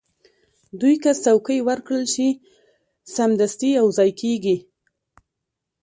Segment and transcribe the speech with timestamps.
[0.79, 2.27] دوی که څوکۍ ورکړل شي،
[3.15, 4.57] سمدستي یو ځای کېږي.